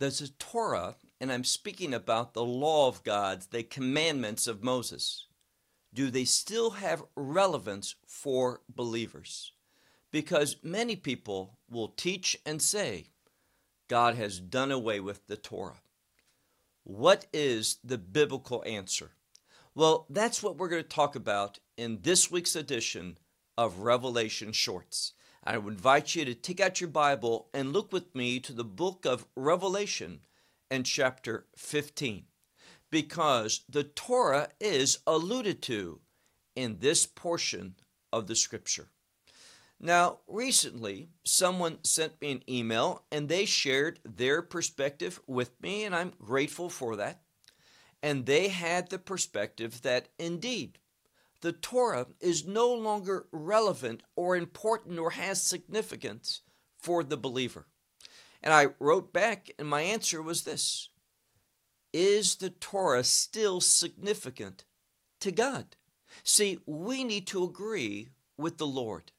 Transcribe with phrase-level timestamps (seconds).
[0.00, 5.26] There's a Torah, and I'm speaking about the law of God, the commandments of Moses.
[5.92, 9.52] Do they still have relevance for believers?
[10.10, 13.08] Because many people will teach and say,
[13.88, 15.82] God has done away with the Torah.
[16.84, 19.10] What is the biblical answer?
[19.74, 23.18] Well, that's what we're going to talk about in this week's edition
[23.58, 25.12] of Revelation Shorts.
[25.50, 28.62] I would invite you to take out your Bible and look with me to the
[28.62, 30.20] book of Revelation
[30.70, 32.26] and chapter 15,
[32.88, 36.02] because the Torah is alluded to
[36.54, 37.74] in this portion
[38.12, 38.90] of the scripture.
[39.80, 45.96] Now, recently, someone sent me an email and they shared their perspective with me, and
[45.96, 47.22] I'm grateful for that.
[48.04, 50.78] And they had the perspective that indeed
[51.40, 56.42] the Torah is no longer relevant or important or has significance
[56.78, 57.66] for the believer.
[58.42, 60.90] And I wrote back, and my answer was this
[61.92, 64.64] Is the Torah still significant
[65.20, 65.76] to God?
[66.24, 69.12] See, we need to agree with the Lord.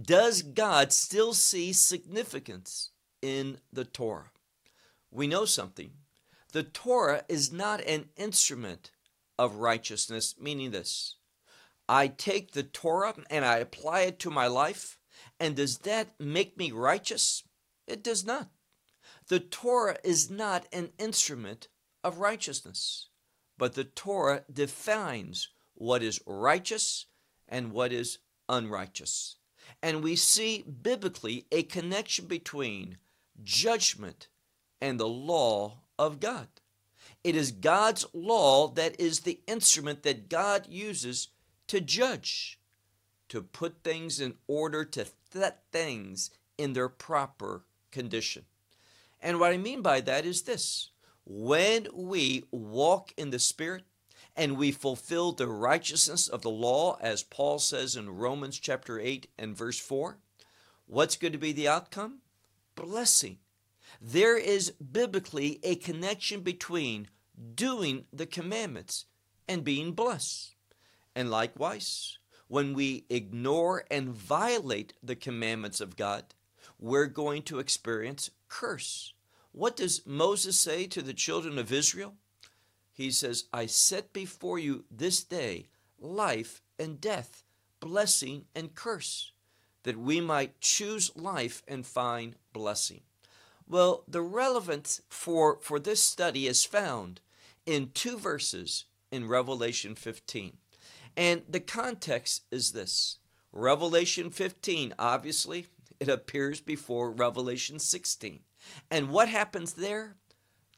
[0.00, 2.90] Does God still see significance
[3.22, 4.30] in the Torah?
[5.10, 5.92] We know something.
[6.52, 8.90] The Torah is not an instrument
[9.38, 11.16] of righteousness, meaning this
[11.88, 14.98] I take the Torah and I apply it to my life,
[15.38, 17.44] and does that make me righteous?
[17.86, 18.48] It does not.
[19.28, 21.68] The Torah is not an instrument
[22.02, 23.08] of righteousness,
[23.58, 27.06] but the Torah defines what is righteous
[27.48, 29.36] and what is unrighteous.
[29.82, 32.98] And we see biblically a connection between
[33.42, 34.28] judgment
[34.80, 36.48] and the law of God.
[37.24, 41.28] It is God's law that is the instrument that God uses
[41.68, 42.60] to judge,
[43.28, 48.44] to put things in order, to set things in their proper condition.
[49.20, 50.90] And what I mean by that is this
[51.24, 53.84] when we walk in the Spirit
[54.36, 59.28] and we fulfill the righteousness of the law, as Paul says in Romans chapter 8
[59.38, 60.18] and verse 4,
[60.86, 62.18] what's going to be the outcome?
[62.74, 63.38] Blessing.
[64.00, 67.08] There is biblically a connection between
[67.54, 69.06] doing the commandments
[69.48, 70.55] and being blessed.
[71.16, 76.24] And likewise, when we ignore and violate the commandments of God,
[76.78, 79.14] we're going to experience curse.
[79.52, 82.16] What does Moses say to the children of Israel?
[82.92, 85.68] He says, I set before you this day
[85.98, 87.44] life and death,
[87.80, 89.32] blessing and curse,
[89.84, 93.00] that we might choose life and find blessing.
[93.66, 97.22] Well, the relevance for, for this study is found
[97.64, 100.58] in two verses in Revelation 15.
[101.16, 103.18] And the context is this
[103.52, 105.66] Revelation 15, obviously,
[105.98, 108.40] it appears before Revelation 16.
[108.90, 110.16] And what happens there?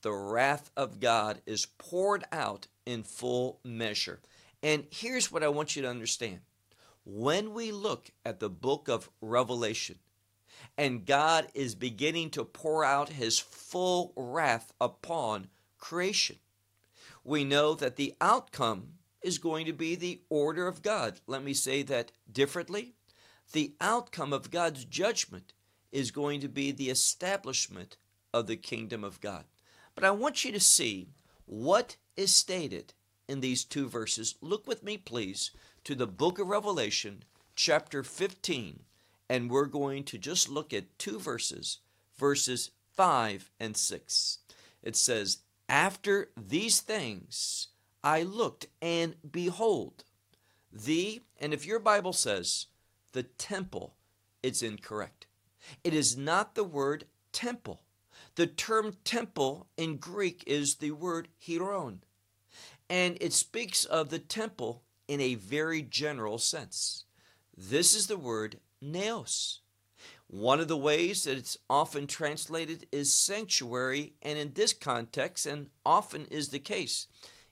[0.02, 4.20] The wrath of God is poured out in full measure.
[4.62, 6.40] And here's what I want you to understand.
[7.04, 9.98] When we look at the book of Revelation,
[10.76, 15.48] and God is beginning to pour out his full wrath upon
[15.78, 16.36] creation,
[17.24, 18.97] we know that the outcome
[19.28, 21.20] is going to be the order of God.
[21.26, 22.94] Let me say that differently.
[23.52, 25.52] The outcome of God's judgment
[25.92, 27.98] is going to be the establishment
[28.32, 29.44] of the kingdom of God.
[29.94, 31.10] But I want you to see
[31.44, 32.94] what is stated
[33.28, 34.34] in these two verses.
[34.40, 35.50] Look with me, please,
[35.84, 37.22] to the book of Revelation,
[37.54, 38.80] chapter 15,
[39.28, 41.80] and we're going to just look at two verses,
[42.16, 44.38] verses 5 and 6.
[44.82, 47.68] It says, After these things,
[48.08, 50.04] I looked, and behold,
[50.72, 52.68] the, and if your Bible says
[53.12, 53.96] the temple,
[54.42, 55.26] it's incorrect.
[55.84, 57.82] It is not the word temple.
[58.36, 61.98] The term temple in Greek is the word hieron,
[62.88, 67.04] and it speaks of the temple in a very general sense.
[67.54, 69.60] This is the word naos.
[70.28, 75.66] One of the ways that it's often translated is sanctuary, and in this context, and
[75.84, 77.06] often is the case,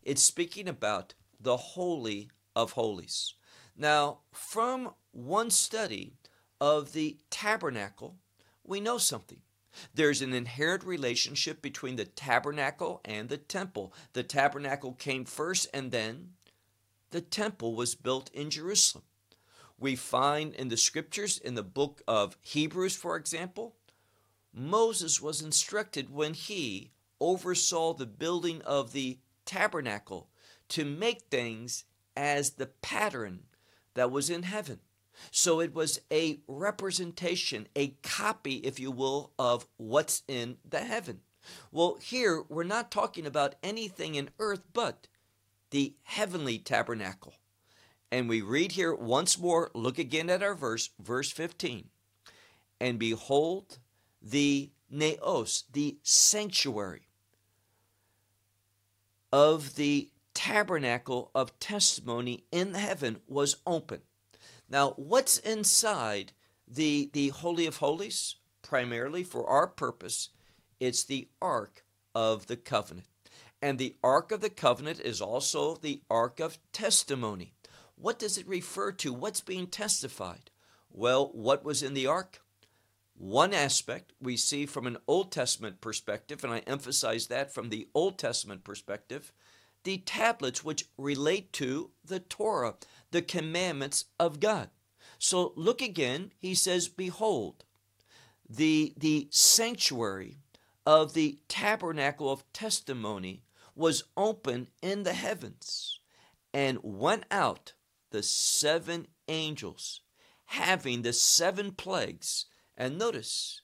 [0.06, 3.34] it's speaking about the Holy of Holies.
[3.76, 6.14] Now, from one study
[6.60, 8.14] of the tabernacle,
[8.62, 9.40] we know something.
[9.92, 13.92] There's an inherent relationship between the tabernacle and the temple.
[14.12, 16.34] The tabernacle came first, and then
[17.10, 19.04] the temple was built in Jerusalem.
[19.76, 23.74] We find in the scriptures, in the book of Hebrews, for example,
[24.54, 30.28] Moses was instructed when he oversaw the building of the tabernacle
[30.68, 31.84] to make things
[32.16, 33.44] as the pattern
[33.94, 34.80] that was in heaven.
[35.30, 41.20] So it was a representation, a copy, if you will, of what's in the heaven.
[41.72, 45.08] Well, here we're not talking about anything in earth but
[45.70, 47.34] the heavenly tabernacle.
[48.10, 51.88] And we read here once more, look again at our verse, verse 15.
[52.80, 53.78] And behold,
[54.22, 57.05] the naos, the sanctuary
[59.36, 64.00] of the tabernacle of testimony in heaven was open.
[64.66, 66.32] Now, what's inside
[66.66, 68.36] the, the Holy of Holies?
[68.62, 70.30] Primarily for our purpose,
[70.80, 71.84] it's the Ark
[72.14, 73.08] of the Covenant.
[73.60, 77.52] And the Ark of the Covenant is also the Ark of Testimony.
[77.94, 79.12] What does it refer to?
[79.12, 80.50] What's being testified?
[80.90, 82.40] Well, what was in the Ark?
[83.18, 87.88] One aspect we see from an Old Testament perspective, and I emphasize that from the
[87.94, 89.32] Old Testament perspective,
[89.84, 92.74] the tablets which relate to the Torah,
[93.12, 94.68] the commandments of God.
[95.18, 97.64] So look again, he says, Behold,
[98.48, 100.36] the, the sanctuary
[100.84, 106.00] of the tabernacle of testimony was open in the heavens,
[106.52, 107.72] and went out
[108.10, 110.02] the seven angels,
[110.46, 112.46] having the seven plagues.
[112.76, 113.62] And notice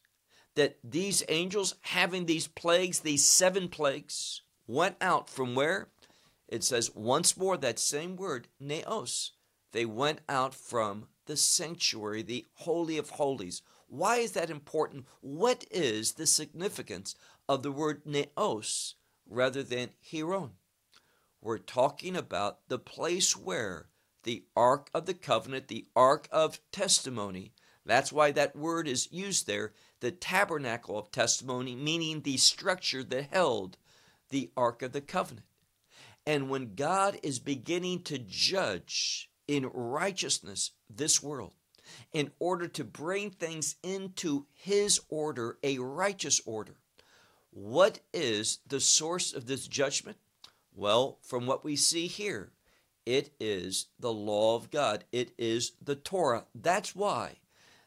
[0.54, 5.88] that these angels, having these plagues, these seven plagues, went out from where?
[6.48, 9.32] It says once more that same word, naos.
[9.72, 13.62] They went out from the sanctuary, the Holy of Holies.
[13.88, 15.06] Why is that important?
[15.20, 17.14] What is the significance
[17.48, 18.94] of the word naos
[19.26, 20.50] rather than hieron?
[21.40, 23.88] We're talking about the place where
[24.22, 27.52] the Ark of the Covenant, the Ark of Testimony,
[27.84, 33.28] that's why that word is used there, the tabernacle of testimony, meaning the structure that
[33.32, 33.76] held
[34.30, 35.46] the Ark of the Covenant.
[36.26, 41.54] And when God is beginning to judge in righteousness this world,
[42.12, 46.76] in order to bring things into His order, a righteous order,
[47.50, 50.16] what is the source of this judgment?
[50.74, 52.52] Well, from what we see here,
[53.04, 55.04] it is the law of God.
[55.10, 56.44] It is the Torah.
[56.54, 57.38] That's why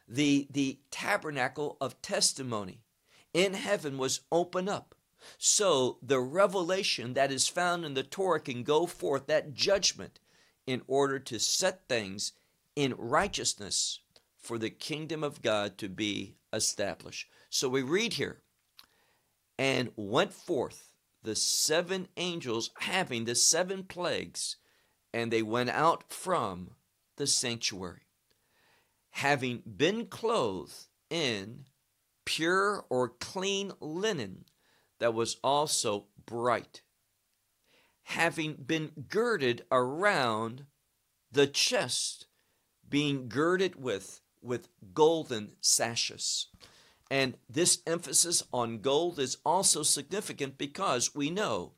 [0.08, 2.80] the, the tabernacle of testimony
[3.34, 4.94] in heaven was open up
[5.38, 10.18] so the revelation that is found in the Torah can go forth, that judgment,
[10.66, 12.32] in order to set things
[12.74, 14.00] in righteousness
[14.38, 17.28] for the kingdom of God to be established.
[17.50, 18.42] So we read here,
[19.58, 20.92] and went forth
[21.22, 24.56] the seven angels having the seven plagues,
[25.12, 26.72] and they went out from
[27.16, 28.05] the sanctuary,
[29.16, 31.64] having been clothed in
[32.26, 34.44] pure or clean linen
[34.98, 36.82] that was also bright,
[38.02, 40.66] having been girded around
[41.32, 42.26] the chest,
[42.86, 46.48] being girded with, with golden sashes.
[47.10, 51.72] And this emphasis on gold is also significant because we know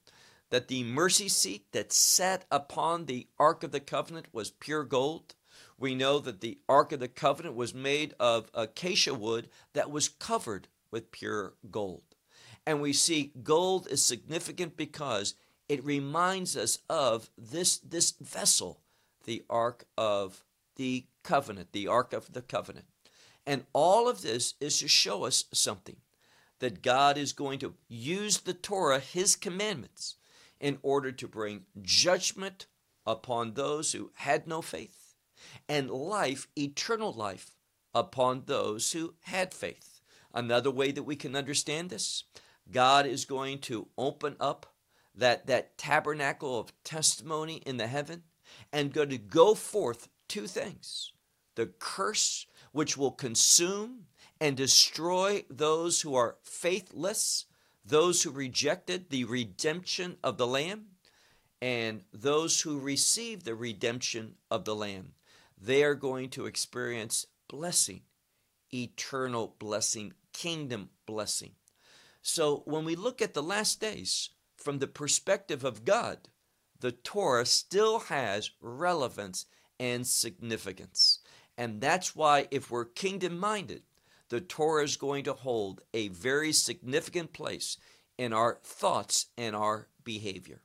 [0.51, 5.37] that the mercy seat that sat upon the Ark of the Covenant was pure gold.
[5.79, 10.09] We know that the Ark of the Covenant was made of acacia wood that was
[10.09, 12.03] covered with pure gold.
[12.67, 15.35] And we see gold is significant because
[15.69, 18.81] it reminds us of this, this vessel,
[19.25, 20.45] the Ark of
[20.77, 22.87] the Covenant, the Ark of the Covenant.
[23.47, 25.97] And all of this is to show us something
[26.59, 30.17] that God is going to use the Torah, His commandments,
[30.61, 32.67] in order to bring judgment
[33.07, 35.08] upon those who had no faith
[35.69, 37.53] and life, eternal life,
[37.95, 40.01] upon those who had faith.
[40.35, 42.25] Another way that we can understand this
[42.71, 44.75] God is going to open up
[45.15, 48.23] that, that tabernacle of testimony in the heaven
[48.73, 51.13] and going to go forth two things
[51.55, 54.05] the curse which will consume
[54.41, 57.47] and destroy those who are faithless,
[57.85, 60.85] those who rejected the redemption of the Lamb,
[61.61, 65.15] and those who receive the redemption of the Lamb.
[65.61, 68.03] They are going to experience blessing,
[68.73, 71.53] eternal blessing, kingdom blessing.
[72.23, 76.29] So when we look at the last days from the perspective of God,
[76.81, 79.47] the Torah still has relevance
[79.81, 81.21] and significance.
[81.57, 83.83] And that's why, if we're kingdom minded,
[84.29, 87.79] the Torah is going to hold a very significant place
[88.17, 90.61] in our thoughts and our behavior.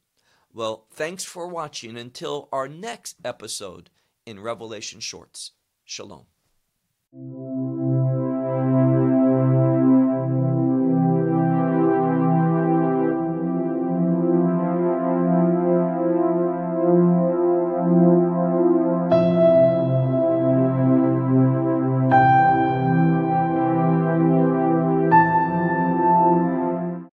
[0.53, 3.89] Well, thanks for watching until our next episode
[4.25, 5.51] in Revelation Shorts.
[5.85, 6.25] Shalom.